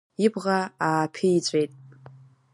[0.25, 1.71] Ибӷа ааԥиҵәеит.